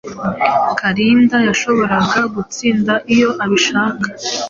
Kalinda 0.79 1.37
yashoboraga 1.47 2.19
gutsinda 2.35 2.93
iyo 3.13 3.29
abishaka. 3.43 4.07